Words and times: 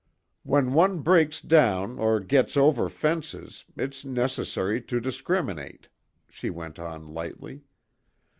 "When 0.41 0.73
one 0.73 1.01
breaks 1.01 1.41
down 1.41 1.99
or 1.99 2.19
gets 2.19 2.57
over 2.57 2.89
fences, 2.89 3.65
it's 3.77 4.03
necessary 4.03 4.81
to 4.81 4.99
discriminate," 4.99 5.89
she 6.27 6.49
went 6.49 6.79
on 6.79 7.05
lightly. 7.13 7.61